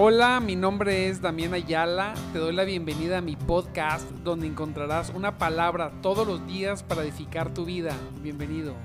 [0.00, 2.14] Hola, mi nombre es Damián Ayala.
[2.32, 7.02] Te doy la bienvenida a mi podcast donde encontrarás una palabra todos los días para
[7.02, 7.96] edificar tu vida.
[8.22, 8.76] Bienvenido.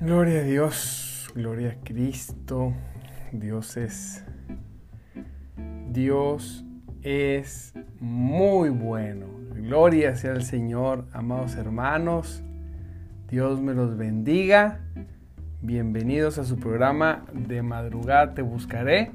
[0.00, 2.74] Gloria a Dios, gloria a Cristo.
[3.32, 4.22] Dios es
[5.88, 6.62] Dios
[7.00, 9.39] es muy bueno.
[9.60, 12.42] Gloria sea al Señor, amados hermanos.
[13.28, 14.80] Dios me los bendiga.
[15.60, 19.10] Bienvenidos a su programa de madrugada te buscaré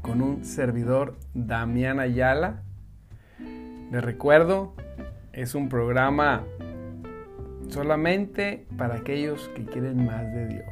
[0.00, 2.62] con un servidor Damián Ayala.
[3.90, 4.72] Les recuerdo,
[5.34, 6.44] es un programa
[7.68, 10.64] solamente para aquellos que quieren más de Dios.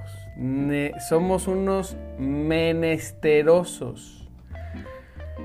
[1.11, 4.31] somos unos menesterosos,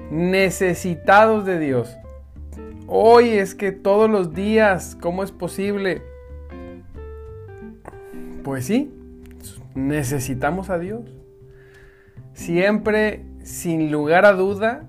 [0.10, 1.98] necesitados de Dios.
[2.88, 6.04] Hoy es que todos los días, ¿cómo es posible?
[8.44, 8.94] Pues sí,
[9.74, 11.02] necesitamos a Dios.
[12.34, 14.84] Siempre, sin lugar a duda,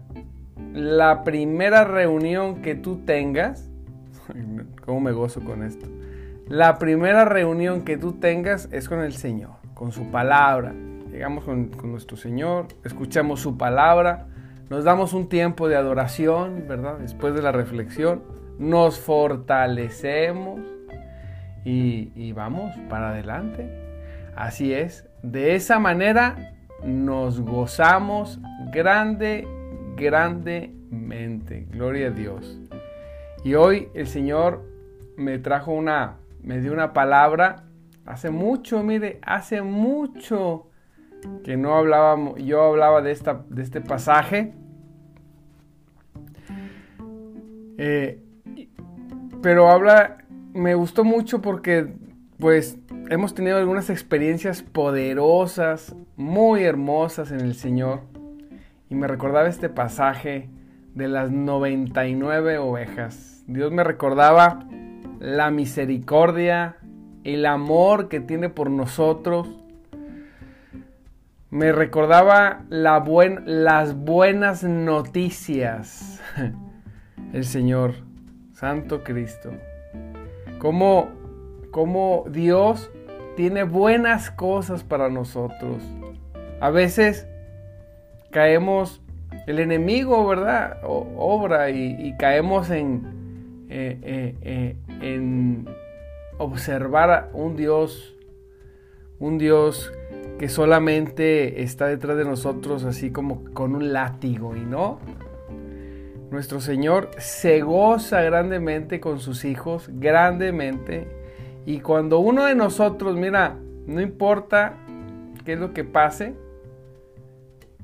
[0.75, 3.70] la primera reunión que tú tengas,
[4.84, 5.86] ¿cómo me gozo con esto?
[6.48, 10.75] La primera reunión que tú tengas es con el Señor, con su palabra.
[11.10, 14.28] Llegamos con, nuestro Señor, escuchamos su palabra,
[14.69, 16.98] nos damos un tiempo de adoración, ¿verdad?
[16.98, 18.22] Después de la reflexión,
[18.59, 20.61] nos fortalecemos
[21.64, 23.69] y, vamos para adelante.
[24.37, 28.39] Así es, de esa manera nos gozamos
[28.72, 29.48] grande,
[29.97, 31.67] grandemente.
[31.70, 32.59] Gloria a Dios.
[33.44, 34.64] Y hoy el Señor
[35.17, 37.64] me trajo una, me dio una palabra.
[38.05, 40.69] Hace mucho, mire, hace mucho
[41.44, 44.52] que no hablábamos, yo hablaba de, esta, de este pasaje.
[47.78, 48.20] Eh,
[49.42, 50.19] pero habla,
[50.54, 51.94] me gustó mucho porque
[52.38, 52.78] pues
[53.10, 58.00] hemos tenido algunas experiencias poderosas, muy hermosas en el Señor.
[58.88, 60.50] Y me recordaba este pasaje
[60.94, 63.44] de las 99 ovejas.
[63.47, 64.66] Dios me recordaba
[65.20, 66.76] la misericordia,
[67.22, 69.48] el amor que tiene por nosotros
[71.56, 73.03] me recordaba la
[73.47, 76.21] las buenas noticias.
[77.33, 77.94] El Señor,
[78.53, 79.53] Santo Cristo.
[80.59, 81.09] Cómo,
[81.71, 82.91] cómo Dios
[83.37, 85.83] tiene buenas cosas para nosotros.
[86.61, 87.27] A veces
[88.31, 89.00] caemos,
[89.47, 90.77] el enemigo, ¿verdad?
[90.84, 95.66] obra y, caemos en, eh, eh, eh, en
[96.37, 98.15] observar a un Dios,
[99.19, 99.91] un Dios
[100.38, 104.99] que solamente está detrás de nosotros así como con un látigo y no.
[106.31, 111.09] Nuestro Señor se goza grandemente con sus hijos, grandemente.
[111.65, 113.56] Y cuando uno de nosotros, mira,
[113.87, 114.75] no importa
[115.44, 116.34] qué es lo que pase,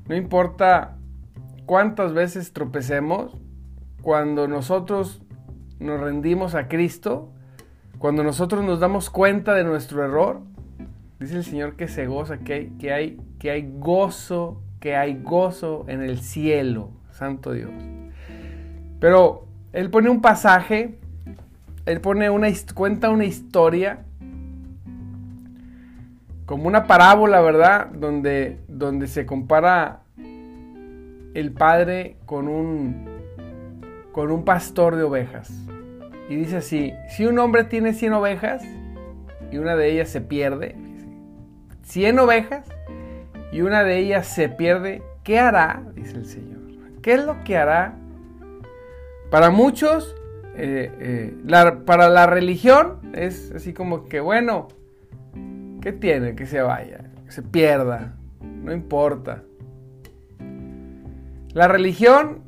[0.08, 0.98] no importa
[1.64, 3.36] cuántas veces tropecemos,
[4.02, 5.22] cuando nosotros
[5.78, 7.32] nos rendimos a Cristo,
[7.98, 10.40] cuando nosotros nos damos cuenta de nuestro error,
[11.22, 15.22] Dice el Señor que se goza, que hay, que hay, que hay gozo, que hay
[15.22, 17.70] gozo en el cielo, Santo Dios.
[18.98, 20.98] Pero Él pone un pasaje,
[21.86, 24.00] Él pone una, cuenta una historia,
[26.44, 27.86] como una parábola, ¿verdad?
[27.92, 30.02] Donde, donde se compara
[31.34, 33.06] el padre con un,
[34.10, 35.52] con un pastor de ovejas.
[36.28, 38.64] Y dice así, si un hombre tiene 100 ovejas
[39.52, 40.74] y una de ellas se pierde,
[41.82, 42.68] 100 ovejas
[43.52, 45.82] y una de ellas se pierde, ¿qué hará?
[45.94, 46.60] Dice el Señor.
[47.02, 47.96] ¿Qué es lo que hará?
[49.30, 50.14] Para muchos,
[50.56, 54.68] eh, eh, para la religión es así como que, bueno,
[55.80, 56.34] ¿qué tiene?
[56.34, 59.42] Que se vaya, que se pierda, no importa.
[61.52, 62.42] La religión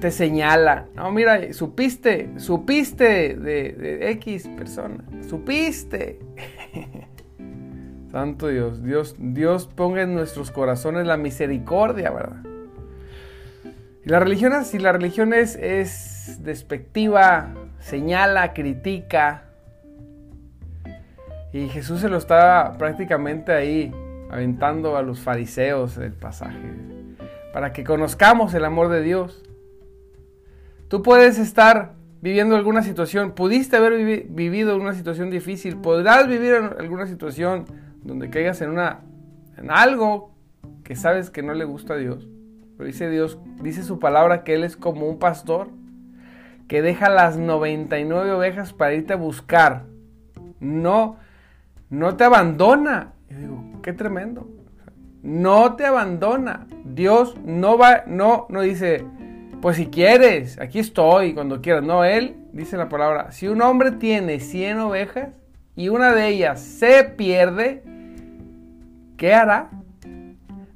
[0.00, 6.20] te señala, no, mira, supiste, supiste de, de X persona, supiste.
[8.16, 12.38] Santo Dios, Dios, Dios ponga en nuestros corazones la misericordia, ¿verdad?
[14.06, 19.42] Y la religión, si la religión es, es despectiva, señala, critica,
[21.52, 23.92] y Jesús se lo está prácticamente ahí
[24.30, 26.72] aventando a los fariseos el pasaje,
[27.52, 29.44] para que conozcamos el amor de Dios.
[30.88, 31.92] Tú puedes estar
[32.22, 37.66] viviendo alguna situación, pudiste haber vivido una situación difícil, podrás vivir alguna situación
[38.06, 39.00] donde caigas en una
[39.56, 40.34] en algo
[40.84, 42.28] que sabes que no le gusta a Dios.
[42.76, 45.68] Pero dice Dios, dice su palabra que él es como un pastor
[46.68, 49.84] que deja las 99 ovejas para irte a buscar.
[50.60, 51.16] No,
[51.90, 53.12] no te abandona.
[53.30, 54.48] Yo digo, qué tremendo.
[55.22, 56.66] No te abandona.
[56.84, 59.04] Dios no va, no, no dice,
[59.60, 61.82] pues si quieres, aquí estoy cuando quieras.
[61.82, 65.30] No, Él dice la palabra, si un hombre tiene 100 ovejas
[65.74, 67.82] y una de ellas se pierde,
[69.16, 69.70] ¿qué hará?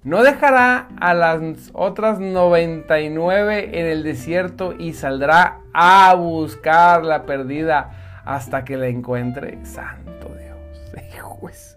[0.02, 8.22] No dejará a las otras 99 en el desierto y saldrá a buscar la perdida
[8.24, 9.64] hasta que la encuentre.
[9.64, 11.76] Santo Dios.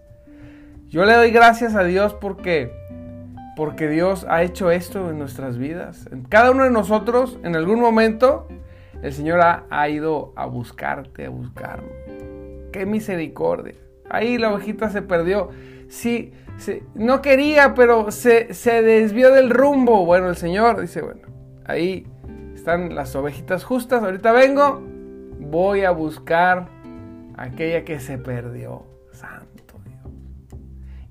[0.88, 2.72] Yo le doy gracias a Dios porque
[3.56, 6.08] porque Dios ha hecho esto en nuestras vidas.
[6.10, 8.48] En cada uno de nosotros, en algún momento,
[9.02, 11.88] el Señor ha, ido a buscarte, a buscarme.
[12.72, 13.74] Qué misericordia.
[14.10, 15.50] Ahí la ovejita se perdió.
[15.88, 16.32] Sí,
[16.94, 20.04] no quería, pero se, se desvió del rumbo.
[20.04, 21.22] Bueno, el Señor dice, bueno,
[21.64, 22.06] ahí
[22.54, 24.02] están las ovejitas justas.
[24.02, 24.82] Ahorita vengo,
[25.38, 26.68] voy a buscar
[27.36, 28.84] aquella que se perdió.
[29.12, 30.60] Santo Dios.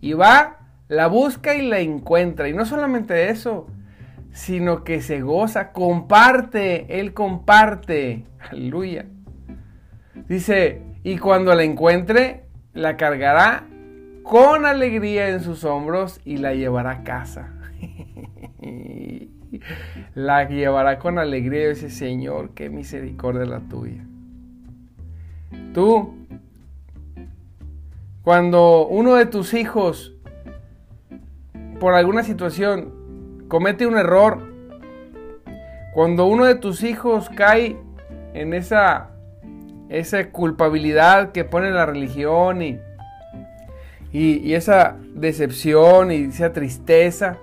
[0.02, 2.48] Y va la busca y la encuentra.
[2.50, 3.68] Y no solamente eso,
[4.32, 8.26] sino que se goza, comparte, Él comparte.
[8.40, 9.06] Aleluya.
[10.28, 13.68] Dice, y cuando la encuentre, la cargará
[14.24, 17.54] con alegría en sus hombros y la llevará a casa.
[20.16, 24.04] la llevará con alegría ese Señor, qué misericordia la tuya.
[25.74, 26.16] Tú,
[28.24, 30.16] cuando uno de tus hijos
[31.80, 34.54] por alguna situación comete un error,
[35.94, 37.78] cuando uno de tus hijos cae
[38.34, 39.12] en esa,
[39.90, 42.80] esa culpabilidad que pone la religión y,
[44.14, 47.40] y, esa decepción y esa tristeza,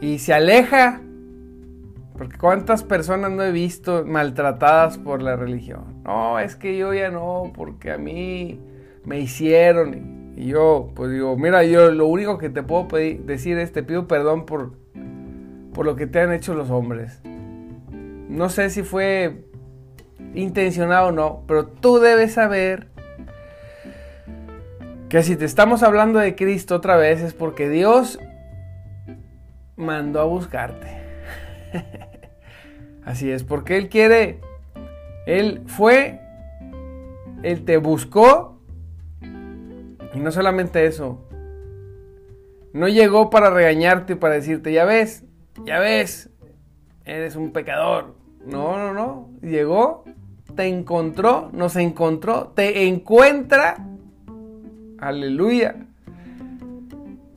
[0.00, 1.02] y se aleja,
[2.16, 6.02] porque cuántas personas no he visto maltratadas por la religión.
[6.04, 8.58] No, es que yo ya no, porque a mí
[9.04, 10.32] me hicieron.
[10.36, 13.82] Y yo, pues digo, mira, yo lo único que te puedo pedir, decir es, te
[13.82, 14.72] pido perdón por,
[15.74, 17.20] por lo que te han hecho los hombres.
[18.28, 19.44] No sé si fue
[20.34, 22.88] intencionado o no, pero tú debes saber
[25.08, 28.18] que si te estamos hablando de Cristo otra vez es porque Dios
[29.76, 30.86] mandó a buscarte.
[33.04, 34.40] Así es, porque Él quiere,
[35.26, 36.20] Él fue,
[37.42, 38.60] Él te buscó
[40.14, 41.24] y no solamente eso,
[42.72, 45.24] no llegó para regañarte y para decirte, ya ves,
[45.64, 46.30] ya ves,
[47.04, 48.14] eres un pecador.
[48.44, 49.30] No, no, no.
[49.42, 50.04] Llegó,
[50.54, 53.76] te encontró, nos encontró, te encuentra.
[54.98, 55.76] Aleluya.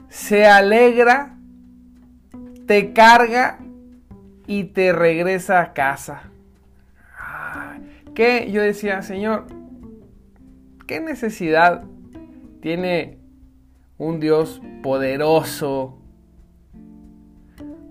[0.10, 1.38] Se alegra,
[2.66, 3.60] te carga
[4.48, 6.24] y te regresa a casa.
[8.14, 8.52] ¿Qué?
[8.52, 9.46] Yo decía, Señor,
[10.86, 11.86] ¿qué necesidad
[12.62, 13.22] tiene
[14.02, 15.98] un Dios poderoso.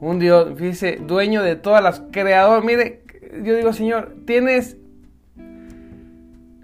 [0.00, 2.64] Un Dios, fíjese, dueño de todas las creadoras.
[2.64, 3.05] Mire,
[3.44, 4.76] yo digo, Señor, tienes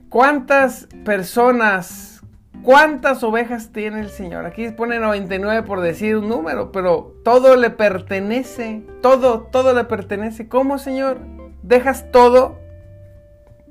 [0.09, 2.16] cuántas personas,
[2.63, 4.47] cuántas ovejas tiene el Señor.
[4.47, 8.83] Aquí pone 99 por decir un número, pero todo le pertenece.
[9.03, 10.49] Todo, todo le pertenece.
[10.49, 11.19] ¿Cómo, Señor?
[11.63, 12.59] Dejas todo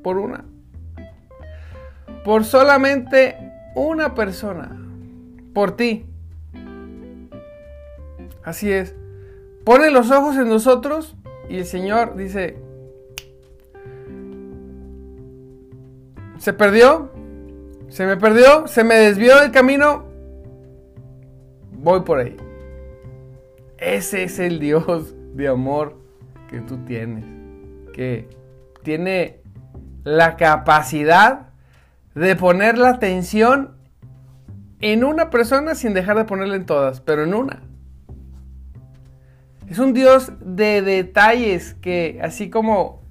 [0.03, 0.45] por una.
[2.23, 3.37] Por solamente
[3.75, 4.75] una persona
[5.53, 6.05] por ti.
[8.43, 8.93] Así es.
[9.63, 11.15] Pone los ojos en nosotros
[11.49, 12.57] y el Señor dice,
[16.37, 17.11] se perdió,
[17.95, 20.03] se me perdió, se me desvió del camino,
[21.71, 22.35] voy por ahí.
[23.77, 25.97] Ese es el Dios de amor
[26.49, 27.23] que tú tienes,
[27.93, 28.27] que
[28.83, 29.39] tiene
[30.03, 31.51] la capacidad
[32.15, 33.77] de poner la atención
[34.81, 37.63] en una persona sin dejar de ponerla en todas, pero en una.
[39.69, 43.04] Es un Dios de detalles que, así como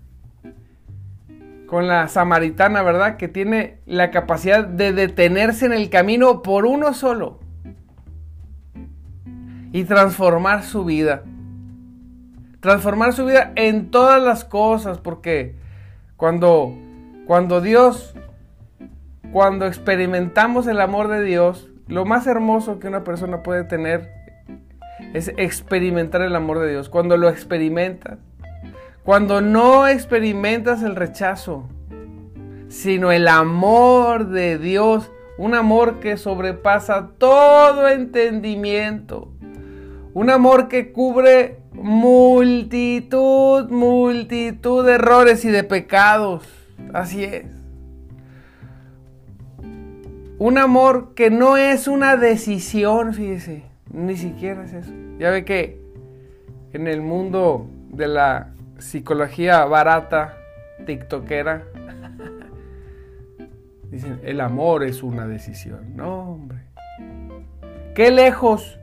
[1.74, 3.16] con la samaritana, ¿verdad?
[3.16, 7.40] Que tiene la capacidad de detenerse en el camino por uno solo
[9.72, 11.24] y transformar su vida.
[12.60, 15.56] Transformar su vida en todas las cosas, porque
[16.16, 16.72] cuando,
[17.26, 18.14] cuando Dios
[19.32, 24.12] cuando experimentamos el amor de Dios, lo más hermoso que una persona puede tener
[25.12, 26.88] es experimentar el amor de Dios.
[26.88, 28.20] Cuando lo experimentas,
[29.04, 31.68] cuando no experimentas el rechazo,
[32.68, 39.30] sino el amor de Dios, un amor que sobrepasa todo entendimiento,
[40.14, 46.48] un amor que cubre multitud, multitud de errores y de pecados.
[46.94, 47.44] Así es.
[50.38, 54.92] Un amor que no es una decisión, fíjese, ni siquiera es eso.
[55.18, 55.80] Ya ve que
[56.72, 60.36] en el mundo de la psicología barata,
[60.86, 61.64] tiktokera,
[63.90, 65.96] dicen, el amor es una decisión.
[65.96, 66.58] No, hombre.
[67.94, 68.78] Qué lejos,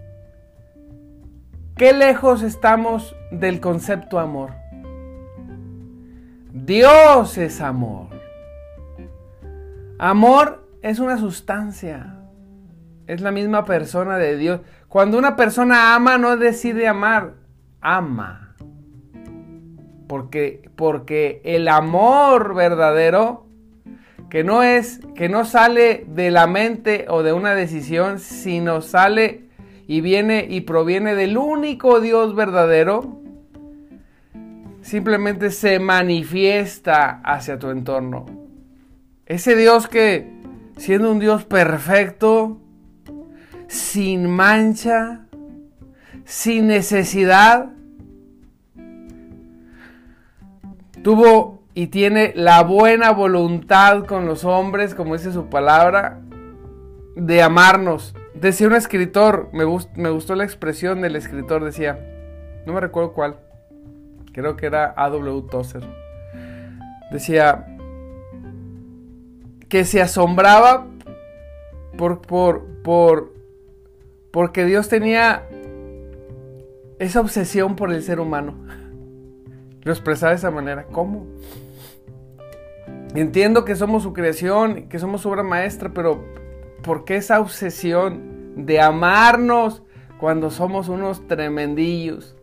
[1.75, 4.51] qué lejos estamos del concepto amor.
[6.53, 8.07] Dios es amor.
[10.00, 12.17] Amor es una sustancia.
[13.07, 14.62] Es la misma persona de Dios.
[14.88, 17.33] Cuando una persona ama, no decide amar,
[17.81, 18.50] ama.
[20.12, 23.46] Porque, porque el amor verdadero,
[24.30, 29.46] que no es, que no sale de la mente o de una decisión, sino sale
[29.88, 33.22] y viene y proviene del único Dios verdadero,
[34.82, 38.25] simplemente se manifiesta hacia tu entorno.
[39.25, 40.30] Ese Dios que,
[40.75, 42.60] siendo un Dios perfecto,
[43.68, 45.22] sin mancha,
[46.25, 47.70] sin necesidad,
[51.03, 56.20] tuvo y tiene la buena voluntad con los hombres, como dice su palabra,
[57.15, 58.13] de amarnos.
[58.34, 62.00] Decía un escritor, me, gustó la expresión del escritor, decía,
[62.65, 63.38] no me recuerdo cuál,
[64.34, 65.43] creo que era A.W.
[65.50, 65.84] Tozer,
[67.12, 67.65] decía
[69.70, 70.88] que se asombraba
[71.98, 73.34] por, por, por,
[74.31, 75.43] porque Dios tenía
[77.00, 78.55] esa obsesión por el ser humano.
[79.83, 80.85] Lo expresaba de esa manera.
[80.85, 81.25] ¿Cómo?
[83.13, 86.23] Entiendo que somos su creación, que somos su obra maestra, pero
[86.81, 89.83] ¿por qué esa obsesión de amarnos
[90.19, 92.35] cuando somos unos tremendillos?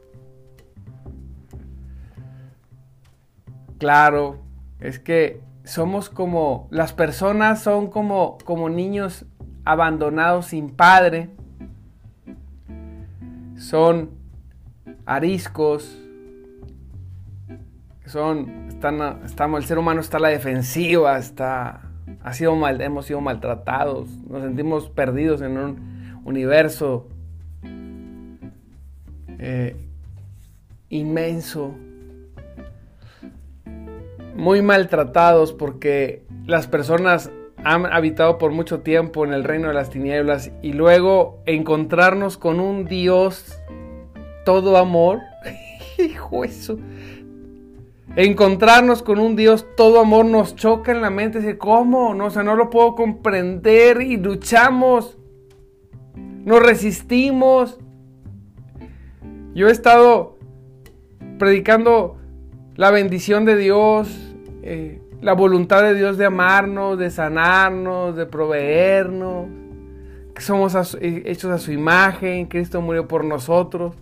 [3.79, 4.41] Claro,
[4.81, 9.25] es que somos como, las personas son como, como niños
[9.65, 11.31] abandonados sin padre,
[13.57, 14.11] son
[15.07, 16.08] ariscos,
[18.09, 21.83] son, están, estamos, el ser humano está a la defensiva, está,
[22.23, 27.09] ha sido mal, hemos sido maltratados, nos sentimos perdidos en un universo
[29.39, 29.77] eh,
[30.89, 31.75] inmenso
[34.35, 37.31] muy maltratados porque las personas
[37.65, 42.61] han habitado por mucho tiempo en el reino de las tinieblas y luego encontrarnos con
[42.61, 43.61] un Dios
[44.45, 45.21] todo amor,
[45.99, 46.79] hijo eso,
[48.25, 52.15] encontrarnos con un Dios todo amor nos choca en la mente, decir, ¿cómo?
[52.15, 55.17] No, o sea, no lo puedo comprender y luchamos,
[56.45, 57.79] nos resistimos.
[59.55, 60.37] Yo he estado
[61.39, 62.17] predicando
[62.75, 69.47] la bendición de Dios, eh, la voluntad de Dios de amarnos, de sanarnos, de proveernos,
[70.35, 73.95] que somos eh, hechos a su imagen, Cristo murió por nosotros.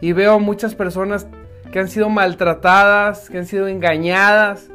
[0.00, 1.26] Y veo a muchas personas
[1.72, 4.70] que han sido maltratadas, que han sido engañadas,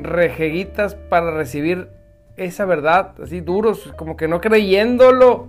[0.00, 1.88] rejeguitas para recibir
[2.36, 5.48] esa verdad, así duros, como que no creyéndolo.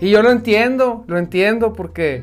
[0.00, 2.22] Y yo lo entiendo, lo entiendo porque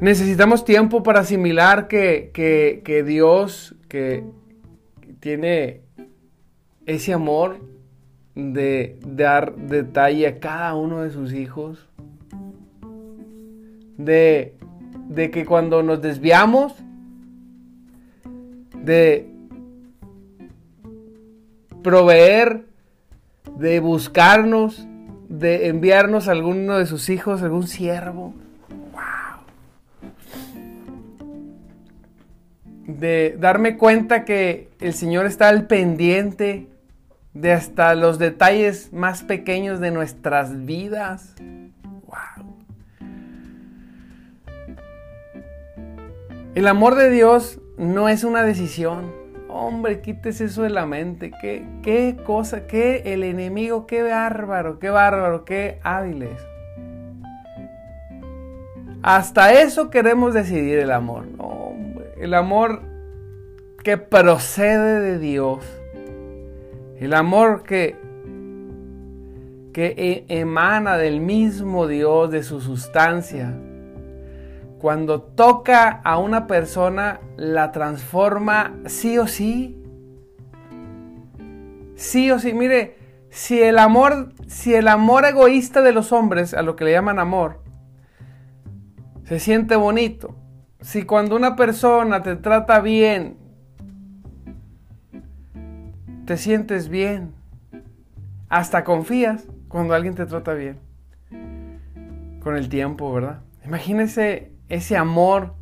[0.00, 4.24] Necesitamos tiempo para asimilar que, Dios que
[5.20, 5.80] tiene
[6.84, 7.60] ese amor
[8.34, 11.88] de dar detalle a cada uno de sus hijos.
[13.98, 14.56] De,
[15.08, 16.74] de que cuando nos desviamos,
[18.74, 19.30] de
[21.82, 22.66] proveer,
[23.58, 24.86] de buscarnos,
[25.28, 28.34] de enviarnos a alguno de sus hijos, algún siervo
[32.86, 36.68] de darme cuenta que el Señor está al pendiente
[37.34, 41.34] de hasta los detalles más pequeños de nuestras vidas.
[42.06, 42.65] Wow.
[46.56, 49.12] El amor de Dios no es una decisión.
[49.50, 51.30] Hombre, quítese eso de la mente.
[51.38, 56.40] Qué, qué cosa, qué el enemigo, qué bárbaro, qué bárbaro, qué hábiles.
[59.02, 61.26] Hasta eso queremos decidir el amor.
[61.36, 62.80] Hombre, el amor
[63.84, 65.62] que procede de Dios.
[66.98, 67.96] El amor que,
[69.74, 73.52] que e, emana del mismo Dios, de su sustancia.
[74.86, 79.82] Cuando toca a una persona, la transforma sí o sí.
[81.96, 82.54] Sí o sí.
[82.54, 82.96] Mire,
[83.28, 87.18] si el amor, si el amor egoísta de los hombres, a lo que le llaman
[87.18, 87.64] amor,
[89.24, 90.36] se siente bonito.
[90.80, 93.38] Si cuando una persona te trata bien,
[96.26, 97.34] te sientes bien,
[98.48, 100.78] hasta confías cuando alguien te trata bien.
[102.40, 103.40] Con el tiempo, ¿verdad?
[103.64, 105.54] Imagínese ese amor,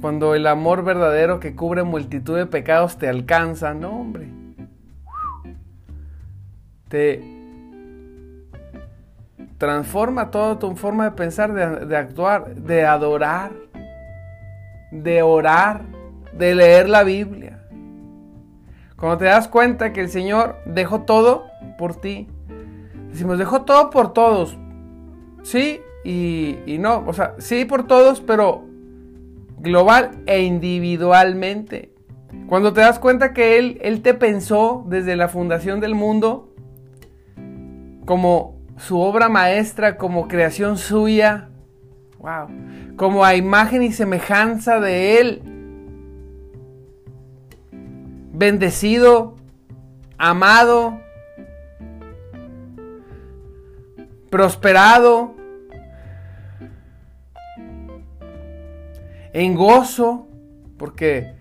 [0.00, 4.28] cuando el amor verdadero que cubre multitud de pecados te alcanza, no hombre.
[6.88, 7.36] Te
[9.58, 13.52] transforma toda tu forma de pensar, de, actuar, de adorar,
[14.90, 15.82] de orar,
[16.32, 17.62] de leer la Biblia.
[18.96, 21.46] Cuando te das cuenta que el Señor dejó todo
[21.78, 22.28] por ti.
[23.10, 24.56] Decimos, dejó todo por todos.
[25.42, 27.04] Sí y, no.
[27.06, 28.64] O sea, sí por todos, pero
[29.58, 31.92] global e individualmente.
[32.46, 36.52] Cuando te das cuenta que Él, Él te pensó desde la fundación del mundo
[38.04, 41.48] como su obra maestra, como creación suya.
[42.18, 42.48] Wow.
[42.96, 45.42] Como a imagen y semejanza de Él.
[48.32, 49.34] Bendecido,
[50.18, 51.00] amado,
[54.30, 55.35] prosperado,
[59.36, 60.26] en gozo,
[60.78, 61.34] porque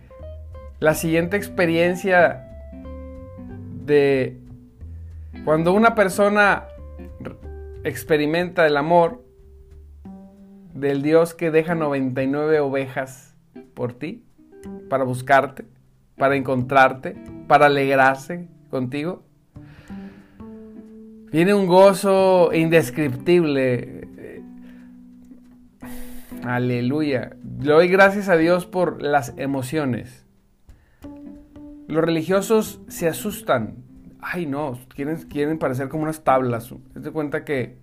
[0.80, 2.46] la siguiente experiencia
[3.86, 4.38] de
[5.46, 6.66] cuando una persona
[7.86, 9.24] experimenta el amor
[10.74, 13.34] del Dios que deja 99 ovejas
[13.74, 14.26] por ti,
[14.90, 15.64] para buscarte,
[16.18, 17.16] para encontrarte,
[17.48, 19.24] para alegrarse contigo,
[21.36, 24.05] Viene un gozo indescriptible.
[26.48, 27.36] Aleluya.
[27.60, 30.26] Le doy gracias a Dios por las emociones.
[31.88, 33.84] Los religiosos se asustan.
[34.22, 36.74] Ay, no, quieren, quieren parecer como unas tablas.
[37.02, 37.78] Se cuenta que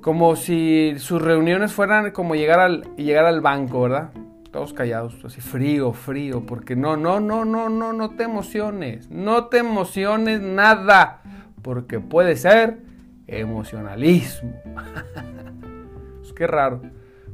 [0.00, 4.12] como si sus reuniones fueran como llegar al, llegar al banco, ¿verdad?
[4.52, 9.46] Todos callados, así frío, frío, porque no, no, no, no, no, no te emociones, no
[9.46, 11.22] te emociones nada
[11.60, 12.78] porque puede ser
[13.26, 14.54] emocionalismo.
[16.22, 16.82] es que raro.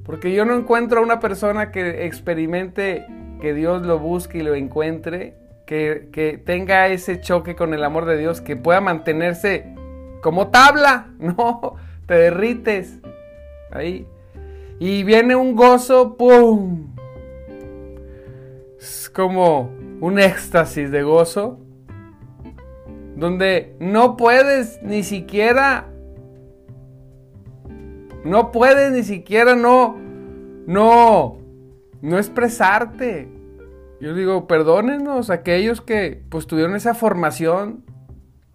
[0.04, 3.06] Porque yo no encuentro a una persona que experimente
[3.40, 5.36] que Dios lo busque y lo encuentre,
[5.66, 9.74] que, que tenga ese choque con el amor de Dios, que pueda mantenerse
[10.22, 11.08] como tabla.
[11.18, 12.98] No, te derrites.
[13.70, 14.06] Ahí.
[14.80, 16.94] Y viene un gozo, ¡pum!
[18.78, 21.60] Es como un éxtasis de gozo
[23.22, 25.91] donde no puedes ni siquiera,
[28.24, 29.96] no puedes ni siquiera no,
[30.66, 31.38] no,
[32.00, 33.28] no expresarte.
[34.00, 37.84] Yo digo, perdónenos aquellos que pues tuvieron esa formación,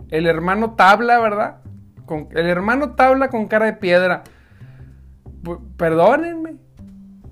[0.10, 1.58] el hermano tabla, ¿verdad?
[2.06, 4.24] Con, el hermano tabla con cara de piedra.
[5.78, 6.56] Perdónenme.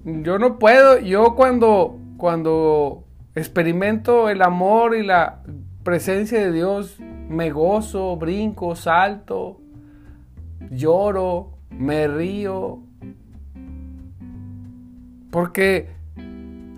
[0.03, 0.99] Yo no puedo.
[0.99, 5.41] Yo cuando, cuando experimento el amor y la
[5.83, 9.59] presencia de Dios, me gozo, brinco, salto,
[10.71, 12.79] lloro, me río.
[15.31, 15.89] Porque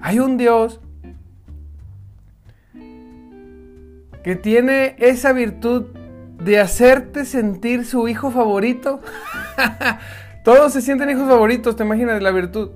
[0.01, 0.81] hay un Dios
[4.23, 5.86] que tiene esa virtud
[6.43, 9.01] de hacerte sentir su hijo favorito.
[10.43, 12.71] Todos se sienten hijos favoritos, te imaginas la virtud.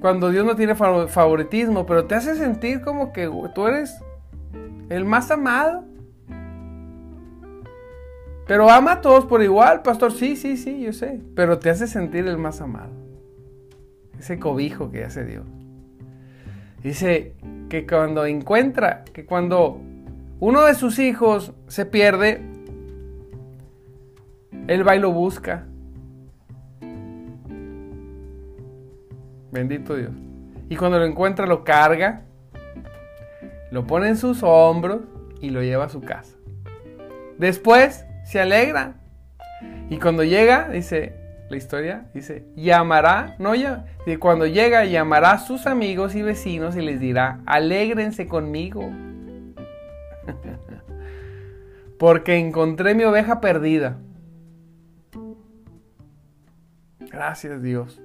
[0.00, 3.94] Cuando Dios no tiene favoritismo, pero te hace sentir como que tú eres
[4.88, 5.84] el más amado.
[8.46, 10.12] Pero ama a todos por igual, pastor.
[10.12, 11.20] Sí, sí, sí, yo sé.
[11.34, 12.90] Pero te hace sentir el más amado.
[14.18, 15.44] Ese cobijo que hace Dios.
[16.82, 17.34] Dice
[17.68, 19.80] que cuando encuentra, que cuando
[20.40, 22.42] uno de sus hijos se pierde,
[24.66, 25.66] él va y lo busca.
[29.52, 30.12] Bendito Dios.
[30.68, 32.22] Y cuando lo encuentra, lo carga,
[33.70, 35.02] lo pone en sus hombros
[35.40, 36.36] y lo lleva a su casa.
[37.38, 38.94] Después se alegra.
[39.90, 41.12] Y cuando llega, dice
[41.50, 43.84] la historia, dice, llamará, no ya,
[44.18, 48.90] cuando llega llamará a sus amigos y vecinos y les dirá, alégrense conmigo.
[51.98, 53.98] Porque encontré mi oveja perdida.
[57.00, 58.00] Gracias Dios.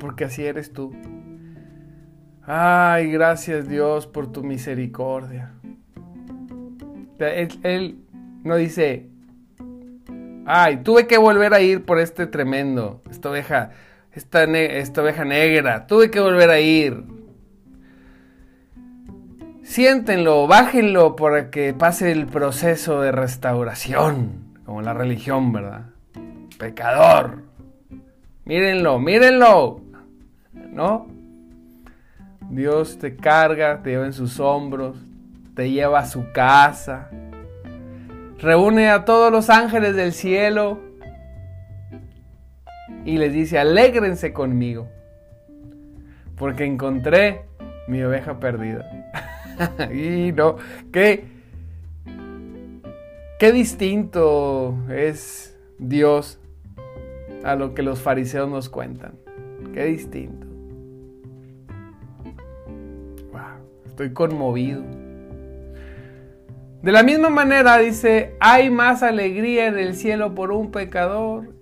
[0.00, 0.94] Porque así eres tú.
[2.46, 5.52] Ay, gracias Dios por tu misericordia.
[7.18, 8.03] él
[8.44, 9.08] no dice,
[10.46, 13.70] ay, tuve que volver a ir por este tremendo, esta oveja,
[14.12, 17.04] esta, esta oveja negra, tuve que volver a ir.
[19.62, 25.86] Siéntenlo, bájenlo para que pase el proceso de restauración, como la religión, ¿verdad?
[26.58, 27.44] Pecador.
[28.44, 29.80] mírenlo, mírenlo.
[30.52, 31.06] ¿No?
[32.50, 34.98] Dios te carga, te lleva en sus hombros,
[35.54, 37.08] te lleva a su casa,
[38.38, 40.80] reúne a todos los ángeles del cielo
[43.04, 44.88] y les dice, alégrense conmigo,
[46.36, 47.42] porque encontré
[47.86, 48.84] mi oveja perdida.
[49.92, 50.56] y no,
[50.92, 51.24] qué,
[53.38, 56.40] qué distinto es Dios
[57.44, 59.12] a lo que los fariseos nos cuentan.
[59.72, 60.44] Qué distinto.
[63.94, 64.82] estoy conmovido.
[66.84, 71.54] De la misma manera dice, hay más alegría en el cielo por un pecador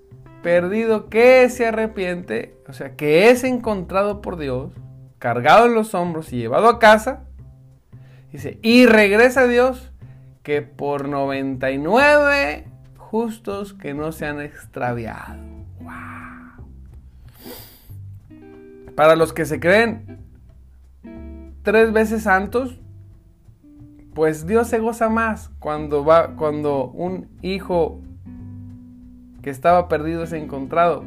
[0.42, 4.72] perdido que se arrepiente, o sea, que es encontrado por Dios,
[5.20, 7.22] cargado en los hombros y llevado a casa,
[8.32, 9.92] dice, y regresa a Dios,
[10.42, 12.64] que por 99
[12.96, 15.40] justos que no se han extraviado.
[18.96, 20.18] Para los que se creen
[21.62, 22.81] tres veces santos,
[24.14, 28.00] pues Dios se goza más cuando va cuando un hijo
[29.42, 31.04] que estaba perdido es encontrado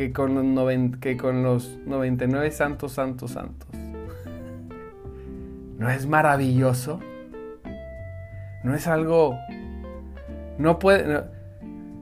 [0.00, 3.68] que con los, que con los 99 santos, santos, santos.
[5.78, 7.00] ¿No es maravilloso?
[8.64, 9.38] ¿No es algo...
[10.56, 11.24] No puede...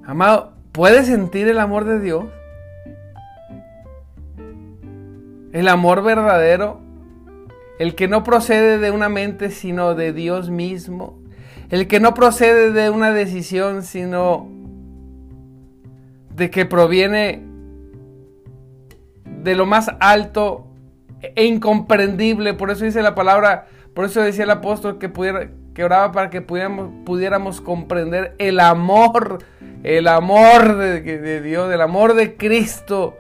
[0.05, 2.25] amado, ¿puedes sentir el amor de Dios?
[5.53, 6.81] El amor verdadero.
[7.79, 11.19] El que no procede de una mente sino de Dios mismo.
[11.71, 14.49] El que no procede de una decisión sino
[16.35, 17.43] de que proviene
[19.43, 20.67] de lo más alto
[21.21, 22.55] e incomprendible.
[22.55, 25.51] Por eso dice la palabra, por eso decía el apóstol que, pudiera,
[25.83, 29.38] oraba para que pudiéramos, comprender el amor,
[29.85, 33.17] el amor de Dios, el amor de Cristo.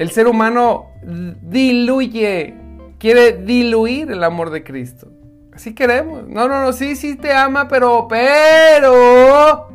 [0.00, 2.54] El ser humano diluye,
[2.98, 5.08] quiere diluir el amor de Cristo.
[5.52, 6.26] Así queremos.
[6.26, 9.68] No, no, no, sí, sí te ama, pero, pero...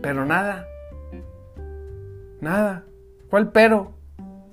[0.00, 0.64] Pero nada.
[2.40, 2.84] Nada.
[3.28, 3.94] ¿Cuál pero?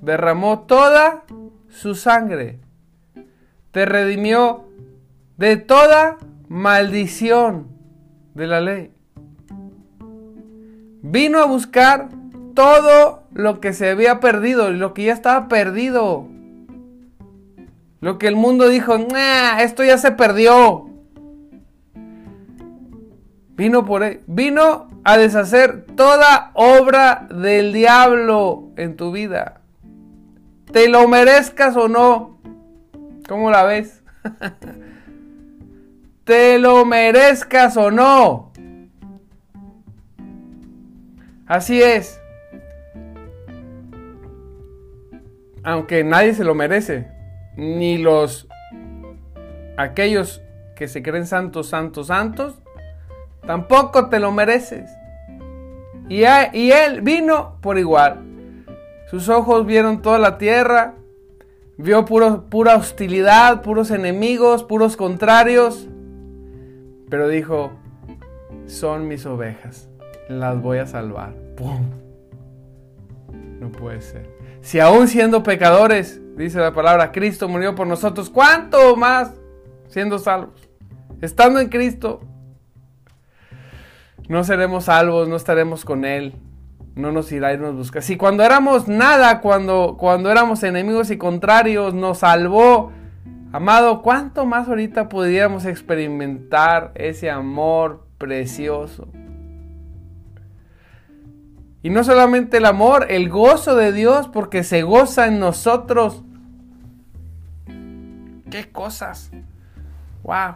[0.02, 1.26] Derramó toda
[1.68, 2.60] su sangre.
[3.70, 4.66] Te redimió
[5.38, 7.68] de toda maldición
[8.34, 8.92] de la ley.
[11.04, 12.10] Vino a buscar
[12.56, 16.28] todo lo que se había perdido lo que ya estaba perdido.
[18.02, 18.96] Lo que el mundo dijo,
[19.60, 20.90] esto ya se perdió.
[23.56, 24.22] Vino por él.
[24.26, 29.62] Vino a deshacer toda obra del diablo en tu vida.
[30.72, 32.40] Te lo merezcas o no.
[33.28, 34.02] ¿Cómo la ves?
[36.24, 38.52] Te lo merezcas o no.
[41.48, 42.19] Así es.
[45.70, 47.06] Aunque nadie se lo merece
[47.56, 48.48] ni los
[49.78, 50.42] aquellos
[50.76, 52.56] que se creen santos, santos, santos,
[53.46, 54.90] tampoco te lo mereces.
[56.08, 58.20] Y, él vino por igual.
[59.12, 60.96] Sus ojos vieron toda la tierra,
[61.78, 65.88] vio pura hostilidad, puros enemigos, puros contrarios,
[67.12, 67.74] pero dijo,
[68.66, 69.88] son mis ovejas,
[70.30, 71.36] las voy a salvar.
[71.56, 71.86] ¡Pum!
[73.60, 74.39] No puede ser.
[74.62, 79.34] Si aún siendo pecadores, dice la palabra, Cristo murió por nosotros, ¿cuánto más
[79.88, 80.70] siendo salvos?
[81.22, 82.22] Estando en Cristo,
[84.28, 86.36] no seremos salvos, no estaremos con Él,
[86.96, 88.02] no nos irá y nos busca.
[88.02, 92.92] Si cuando éramos nada, cuando, cuando éramos enemigos y contrarios, nos salvó,
[93.52, 99.08] amado, ¿cuánto más ahorita podríamos experimentar ese amor precioso?
[101.82, 106.24] Y no solamente el amor, el gozo de Dios, porque se goza en nosotros
[108.50, 109.32] ¿Qué cosas?
[110.24, 110.56] ¡Wow!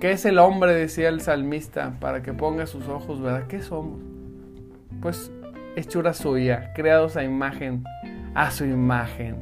[0.00, 0.74] ¿Qué es el hombre?
[0.74, 3.46] Decía el salmista, para que ponga sus ojos, ¿verdad?
[3.46, 4.00] ¿Qué somos?
[5.00, 5.30] Pues
[5.76, 7.84] hechura suya, creados a imagen,
[8.34, 9.36] a su imagen.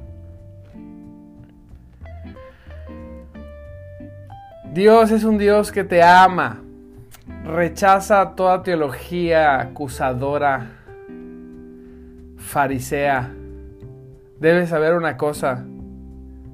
[4.72, 6.60] Dios es un Dios que te ama,
[7.44, 10.83] rechaza toda teología acusadora,
[12.44, 13.32] farisea.
[14.38, 15.64] Debes saber una cosa,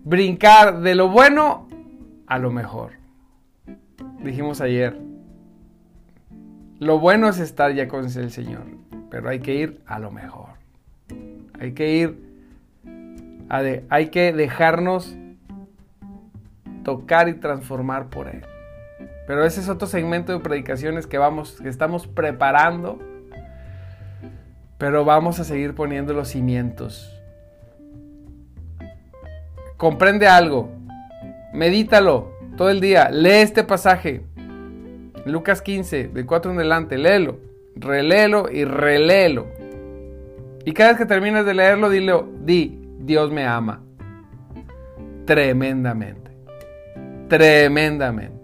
[0.05, 1.69] brincar de lo bueno
[2.27, 2.93] a lo mejor.
[4.23, 4.99] Dijimos ayer,
[6.79, 8.65] lo bueno es estar ya con el Señor,
[9.11, 10.49] pero hay que ir a lo mejor.
[11.61, 12.19] Hay que ir,
[13.49, 15.17] a hay que dejarnos
[16.85, 18.45] tocar y transformar por Él.
[19.29, 22.99] Pero ese es otro segmento de predicaciones que vamos, que estamos preparando.
[24.79, 27.15] Pero vamos a seguir poniendo los cimientos.
[29.77, 30.71] Comprende algo.
[31.53, 33.11] Medítalo todo el día.
[33.11, 34.23] Lee este pasaje.
[35.27, 36.97] Lucas 15, de 4 en adelante.
[36.97, 37.39] Léelo.
[37.77, 39.47] Reléelo y reléelo.
[40.65, 43.83] Y cada vez que termines de leerlo, dile, di, Dios me ama.
[45.27, 46.31] Tremendamente.
[47.29, 48.38] Tremendamente.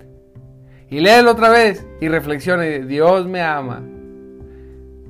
[0.94, 3.83] Y léelo otra vez y reflexione, Dios me ama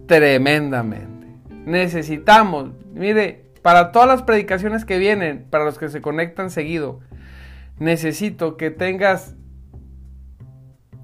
[0.06, 1.26] tremendamente.
[1.66, 7.00] Necesitamos, mire, para todas las predicaciones que vienen, para los que se conectan seguido,
[7.78, 9.36] necesito que tengas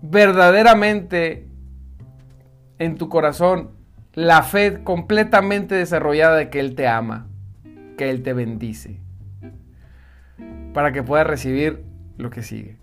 [0.00, 1.46] verdaderamente
[2.78, 3.72] en tu corazón
[4.14, 7.26] la fe completamente desarrollada de que Él te ama,
[7.98, 8.98] que Él te bendice,
[10.72, 11.84] para que puedas recibir
[12.16, 12.78] lo que sigue,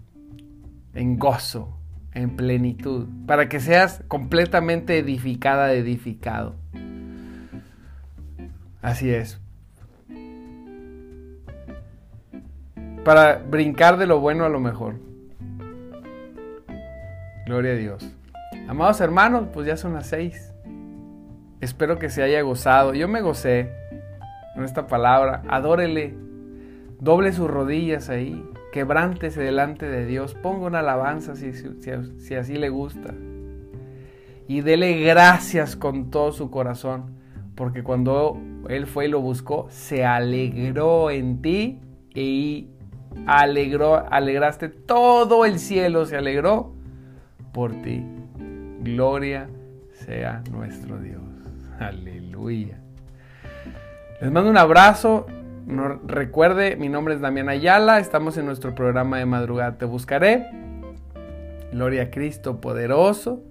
[0.94, 1.77] en gozo,
[2.18, 6.56] en plenitud, para que seas completamente edificada, edificado.
[8.82, 9.40] Así es.
[13.06, 14.96] Para brincar de lo bueno a lo mejor.
[17.46, 18.16] Gloria a Dios.
[18.68, 20.54] Amados hermanos, pues ya son las seis.
[21.62, 22.96] Espero que se haya gozado.
[22.96, 23.72] Yo me gocé
[24.56, 25.44] con esta palabra.
[25.48, 26.16] Adórele.
[27.00, 32.70] Doble sus rodillas ahí quebrántese delante de Dios, ponga una alabanza si, si, así le
[32.70, 33.14] gusta.
[34.48, 37.18] Y dele gracias con todo su corazón,
[37.56, 41.80] porque cuando Él fue y lo buscó, se alegró en ti
[42.14, 42.70] y
[43.26, 46.74] alegró, alegraste todo el cielo, se alegró
[47.54, 48.04] por ti.
[48.82, 49.50] Gloria
[49.92, 51.22] sea nuestro Dios.
[51.80, 52.80] Aleluya.
[54.22, 55.28] Les mando un abrazo
[56.06, 60.48] recuerde, mi nombre es Damián Ayala, estamos en nuestro programa de madrugada Te Buscaré.
[61.72, 63.44] Gloria a Cristo poderoso.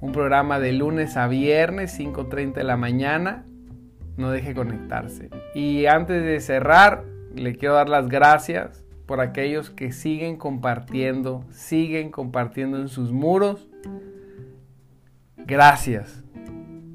[0.00, 3.46] Un programa de lunes a viernes, 5.30 de la mañana.
[4.16, 5.30] No deje conectarse.
[5.54, 12.10] Y antes de cerrar, le quiero dar las gracias por aquellos que siguen compartiendo, siguen
[12.10, 13.68] compartiendo en sus muros.
[15.38, 16.22] Gracias.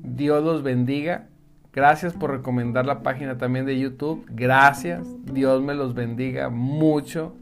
[0.04, 1.30] Dios los bendiga.
[1.78, 4.26] Gracias por recomendar la página también de YouTube.
[4.32, 5.08] Gracias.
[5.32, 7.36] Dios me los bendiga mucho.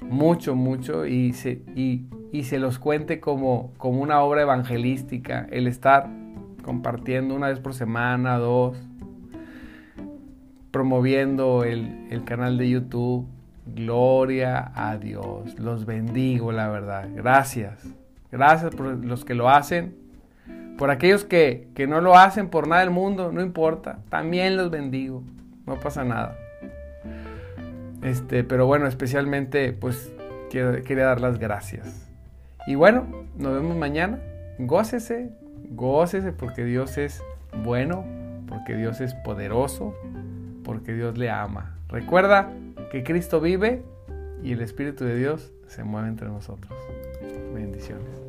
[0.00, 1.06] Mucho, mucho.
[1.06, 5.46] Y se, y, se los cuente como, como una obra evangelística.
[5.52, 6.08] El estar
[6.64, 8.76] compartiendo una vez por semana, dos.
[10.72, 13.28] Promoviendo el, el canal de YouTube.
[13.66, 15.56] Gloria a Dios.
[15.60, 17.08] Los bendigo, la verdad.
[17.14, 17.86] Gracias.
[18.32, 20.01] Gracias por los que lo hacen.
[20.82, 25.22] Por aquellos que, no lo hacen por nada del mundo, no importa, también los bendigo,
[25.64, 26.36] no pasa nada.
[28.02, 30.12] Este, pero bueno, especialmente pues
[30.50, 32.10] quería dar las gracias.
[32.66, 33.06] Y bueno,
[33.38, 34.18] nos vemos mañana.
[34.58, 35.30] Gócese,
[35.70, 37.22] gócese porque Dios es
[37.62, 38.04] bueno,
[38.48, 39.94] porque Dios es poderoso,
[40.64, 41.76] porque Dios le ama.
[41.90, 42.50] Recuerda
[42.90, 43.84] que Cristo vive
[44.42, 46.76] y el Espíritu de Dios se mueve entre nosotros.
[47.54, 48.21] Bendiciones.